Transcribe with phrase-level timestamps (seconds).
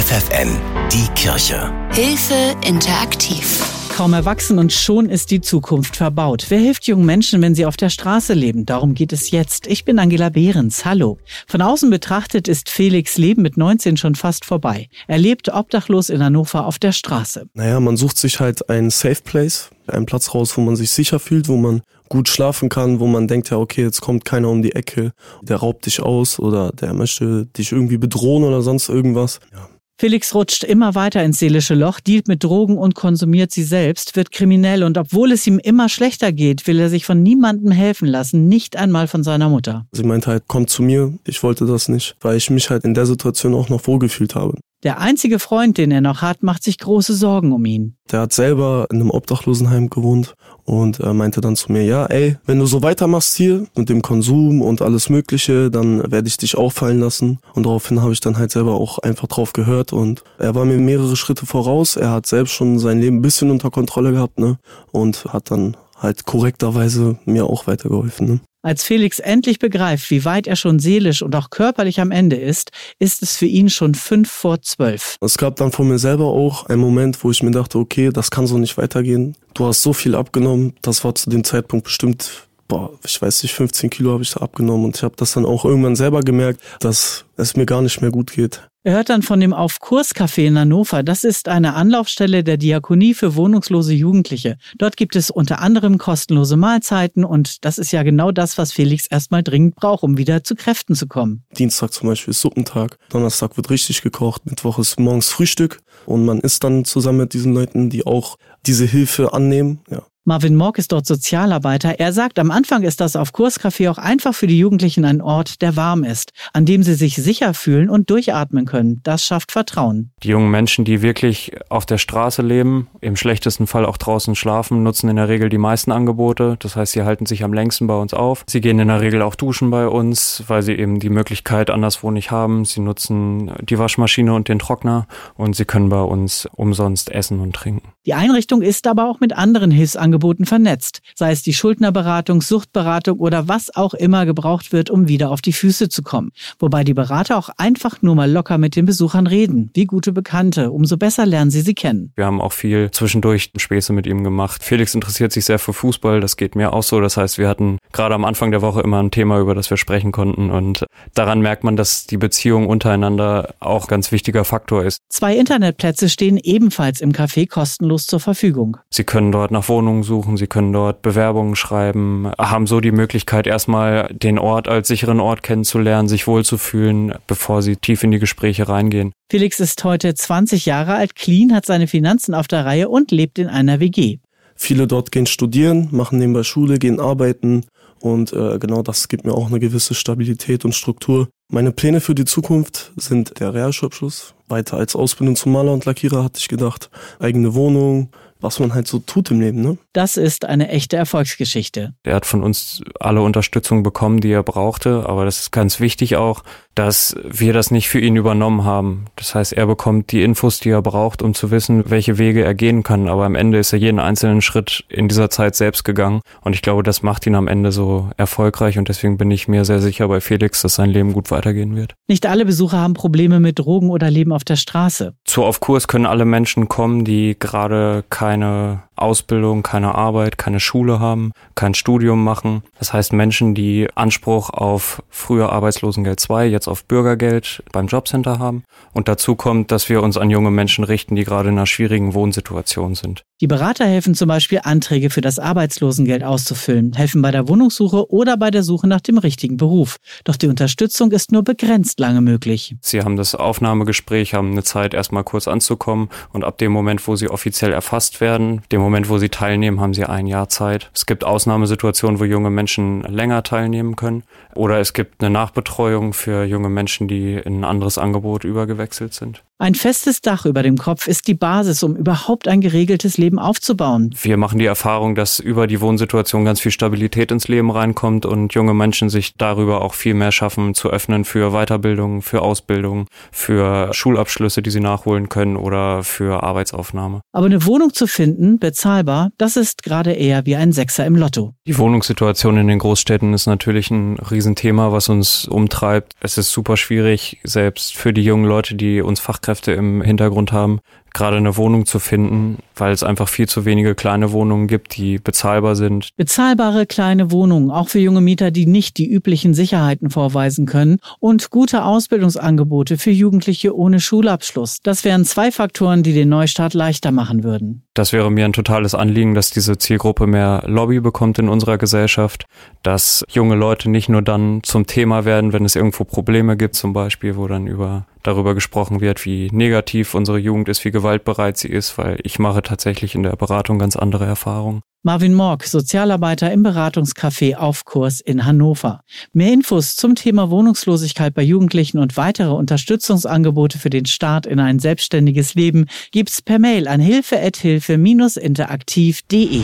[0.00, 0.48] FFN,
[0.90, 1.70] die Kirche.
[1.92, 3.62] Hilfe interaktiv.
[3.94, 6.46] Kaum erwachsen und schon ist die Zukunft verbaut.
[6.48, 8.64] Wer hilft jungen Menschen, wenn sie auf der Straße leben?
[8.64, 9.66] Darum geht es jetzt.
[9.66, 10.86] Ich bin Angela Behrens.
[10.86, 11.18] Hallo.
[11.46, 14.88] Von außen betrachtet ist Felix Leben mit 19 schon fast vorbei.
[15.06, 17.44] Er lebt obdachlos in Hannover auf der Straße.
[17.52, 21.18] Naja, man sucht sich halt einen Safe Place, einen Platz raus, wo man sich sicher
[21.18, 24.62] fühlt, wo man gut schlafen kann, wo man denkt, ja, okay, jetzt kommt keiner um
[24.62, 25.12] die Ecke,
[25.42, 29.40] der raubt dich aus oder der möchte dich irgendwie bedrohen oder sonst irgendwas.
[29.52, 29.68] Ja.
[30.00, 34.30] Felix rutscht immer weiter ins seelische Loch, dealt mit Drogen und konsumiert sie selbst, wird
[34.30, 38.48] kriminell und obwohl es ihm immer schlechter geht, will er sich von niemandem helfen lassen,
[38.48, 39.84] nicht einmal von seiner Mutter.
[39.92, 42.94] Sie meinte halt, komm zu mir, ich wollte das nicht, weil ich mich halt in
[42.94, 44.54] der Situation auch noch wohlgefühlt habe.
[44.82, 47.96] Der einzige Freund, den er noch hat, macht sich große Sorgen um ihn.
[48.10, 50.34] Der hat selber in einem Obdachlosenheim gewohnt
[50.64, 54.00] und er meinte dann zu mir, ja, ey, wenn du so weitermachst hier mit dem
[54.00, 57.40] Konsum und alles Mögliche, dann werde ich dich auffallen lassen.
[57.54, 60.78] Und daraufhin habe ich dann halt selber auch einfach drauf gehört und er war mir
[60.78, 61.96] mehrere Schritte voraus.
[61.96, 64.58] Er hat selbst schon sein Leben ein bisschen unter Kontrolle gehabt, ne?
[64.92, 68.26] Und hat dann halt korrekterweise mir auch weitergeholfen.
[68.26, 68.40] Ne?
[68.62, 72.72] Als Felix endlich begreift, wie weit er schon seelisch und auch körperlich am Ende ist,
[72.98, 75.16] ist es für ihn schon fünf vor zwölf.
[75.22, 78.30] Es gab dann von mir selber auch einen Moment, wo ich mir dachte, okay, das
[78.30, 79.34] kann so nicht weitergehen.
[79.54, 83.52] Du hast so viel abgenommen, das war zu dem Zeitpunkt bestimmt boah, ich weiß nicht,
[83.52, 86.60] 15 Kilo habe ich da abgenommen und ich habe das dann auch irgendwann selber gemerkt,
[86.78, 88.62] dass es mir gar nicht mehr gut geht.
[88.82, 91.02] Er hört dann von dem Auf-Kurs-Café in Hannover.
[91.02, 94.56] Das ist eine Anlaufstelle der Diakonie für wohnungslose Jugendliche.
[94.78, 99.06] Dort gibt es unter anderem kostenlose Mahlzeiten und das ist ja genau das, was Felix
[99.06, 101.44] erstmal dringend braucht, um wieder zu Kräften zu kommen.
[101.58, 106.40] Dienstag zum Beispiel ist Suppentag, Donnerstag wird richtig gekocht, Mittwoch ist morgens Frühstück und man
[106.40, 109.80] isst dann zusammen mit diesen Leuten, die auch diese Hilfe annehmen.
[109.90, 110.02] Ja.
[110.30, 111.98] Marvin Morg ist dort Sozialarbeiter.
[111.98, 115.60] Er sagt, am Anfang ist das auf Kurscafé auch einfach für die Jugendlichen ein Ort,
[115.60, 119.00] der warm ist, an dem sie sich sicher fühlen und durchatmen können.
[119.02, 120.12] Das schafft Vertrauen.
[120.22, 124.84] Die jungen Menschen, die wirklich auf der Straße leben, im schlechtesten Fall auch draußen schlafen,
[124.84, 126.56] nutzen in der Regel die meisten Angebote.
[126.60, 128.44] Das heißt, sie halten sich am längsten bei uns auf.
[128.48, 132.12] Sie gehen in der Regel auch duschen bei uns, weil sie eben die Möglichkeit anderswo
[132.12, 132.64] nicht haben.
[132.64, 137.52] Sie nutzen die Waschmaschine und den Trockner und sie können bei uns umsonst essen und
[137.56, 137.88] trinken.
[138.06, 143.46] Die Einrichtung ist aber auch mit anderen Hilfsangeboten vernetzt, sei es die Schuldnerberatung, Suchtberatung oder
[143.46, 146.30] was auch immer gebraucht wird, um wieder auf die Füße zu kommen.
[146.58, 150.70] Wobei die Berater auch einfach nur mal locker mit den Besuchern reden, wie gute Bekannte,
[150.70, 152.14] umso besser lernen sie sie kennen.
[152.16, 154.64] Wir haben auch viel zwischendurch Späße mit ihm gemacht.
[154.64, 157.02] Felix interessiert sich sehr für Fußball, das geht mir auch so.
[157.02, 159.76] Das heißt, wir hatten gerade am Anfang der Woche immer ein Thema, über das wir
[159.76, 165.02] sprechen konnten und daran merkt man, dass die Beziehung untereinander auch ganz wichtiger Faktor ist.
[165.10, 168.76] Zwei Internetplätze stehen ebenfalls im Café kostenlos kostenlos zur Verfügung.
[168.90, 173.46] Sie können dort nach Wohnungen suchen, Sie können dort Bewerbungen schreiben, haben so die Möglichkeit,
[173.46, 178.68] erstmal den Ort als sicheren Ort kennenzulernen, sich wohlzufühlen, bevor Sie tief in die Gespräche
[178.68, 179.12] reingehen.
[179.30, 183.38] Felix ist heute 20 Jahre alt, clean, hat seine Finanzen auf der Reihe und lebt
[183.38, 184.18] in einer WG.
[184.56, 187.64] Viele dort gehen studieren, machen nebenbei Schule, gehen arbeiten
[188.00, 191.28] und äh, genau das gibt mir auch eine gewisse Stabilität und Struktur.
[191.50, 194.34] Meine Pläne für die Zukunft sind der Realschulabschluss.
[194.50, 196.90] Weiter als Ausbildung zum Maler und Lackierer hatte ich gedacht.
[197.18, 199.60] Eigene Wohnung, was man halt so tut im Leben.
[199.62, 199.78] Ne?
[199.92, 201.94] Das ist eine echte Erfolgsgeschichte.
[202.02, 206.16] Er hat von uns alle Unterstützung bekommen, die er brauchte, aber das ist ganz wichtig
[206.16, 206.42] auch,
[206.74, 209.06] dass wir das nicht für ihn übernommen haben.
[209.16, 212.54] Das heißt, er bekommt die Infos, die er braucht, um zu wissen, welche Wege er
[212.54, 213.08] gehen kann.
[213.08, 216.20] Aber am Ende ist er jeden einzelnen Schritt in dieser Zeit selbst gegangen.
[216.42, 218.78] Und ich glaube, das macht ihn am Ende so erfolgreich.
[218.78, 221.94] Und deswegen bin ich mir sehr sicher bei Felix, dass sein Leben gut weitergehen wird.
[222.08, 225.14] Nicht alle Besucher haben Probleme mit Drogen oder leben auf der Straße.
[225.24, 231.00] Zu Auf Kurs können alle Menschen kommen, die gerade keine Ausbildung, keine Arbeit, keine Schule
[231.00, 232.62] haben, kein Studium machen.
[232.78, 238.64] Das heißt Menschen, die Anspruch auf früher Arbeitslosengeld 2, jetzt auf Bürgergeld beim Jobcenter haben.
[238.92, 242.12] Und dazu kommt, dass wir uns an junge Menschen richten, die gerade in einer schwierigen
[242.12, 243.24] Wohnsituation sind.
[243.40, 248.36] Die Berater helfen zum Beispiel, Anträge für das Arbeitslosengeld auszufüllen, helfen bei der Wohnungssuche oder
[248.36, 249.96] bei der Suche nach dem richtigen Beruf.
[250.24, 252.76] Doch die Unterstützung ist nur begrenzt lange möglich.
[252.82, 257.16] Sie haben das Aufnahmegespräch, haben eine Zeit, erstmal kurz anzukommen und ab dem Moment, wo
[257.16, 260.90] sie offiziell erfasst werden, dem Moment, wo sie teilnehmen, haben sie ein Jahr Zeit.
[260.94, 264.22] Es gibt Ausnahmesituationen, wo junge Menschen länger teilnehmen können
[264.54, 269.42] oder es gibt eine Nachbetreuung für junge Menschen, die in ein anderes Angebot übergewechselt sind.
[269.62, 274.08] Ein festes Dach über dem Kopf ist die Basis, um überhaupt ein geregeltes Leben aufzubauen.
[274.18, 278.54] Wir machen die Erfahrung, dass über die Wohnsituation ganz viel Stabilität ins Leben reinkommt und
[278.54, 283.92] junge Menschen sich darüber auch viel mehr schaffen zu öffnen für Weiterbildung, für Ausbildung, für
[283.92, 287.20] Schulabschlüsse, die sie nachholen können oder für Arbeitsaufnahme.
[287.32, 291.52] Aber eine Wohnung zu finden, bezahlbar, das ist gerade eher wie ein Sechser im Lotto.
[291.66, 296.14] Die Wohnungssituation in den Großstädten ist natürlich ein Riesenthema, was uns umtreibt.
[296.22, 300.52] Es ist super schwierig, selbst für die jungen Leute, die uns Fachkräfte Arbeitskräfte im Hintergrund
[300.52, 300.80] haben,
[301.14, 305.18] gerade eine Wohnung zu finden, weil es einfach viel zu wenige kleine Wohnungen gibt, die
[305.18, 306.10] bezahlbar sind.
[306.16, 311.50] Bezahlbare kleine Wohnungen, auch für junge Mieter, die nicht die üblichen Sicherheiten vorweisen können und
[311.50, 314.80] gute Ausbildungsangebote für Jugendliche ohne Schulabschluss.
[314.82, 317.82] Das wären zwei Faktoren, die den Neustart leichter machen würden.
[317.94, 322.46] Das wäre mir ein totales Anliegen, dass diese Zielgruppe mehr Lobby bekommt in unserer Gesellschaft,
[322.82, 326.92] dass junge Leute nicht nur dann zum Thema werden, wenn es irgendwo Probleme gibt, zum
[326.92, 331.68] Beispiel, wo dann über darüber gesprochen wird, wie negativ unsere Jugend ist, wie gewaltbereit sie
[331.68, 334.82] ist, weil ich mache tatsächlich in der Beratung ganz andere Erfahrungen.
[335.02, 339.00] Marvin Morg, Sozialarbeiter im Beratungscafé Aufkurs in Hannover.
[339.32, 344.78] Mehr Infos zum Thema Wohnungslosigkeit bei Jugendlichen und weitere Unterstützungsangebote für den Start in ein
[344.78, 349.62] selbstständiges Leben gibt's per Mail an hilfe-interaktiv.de.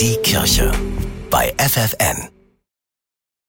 [0.00, 0.70] Die Kirche
[1.28, 2.37] bei FFN.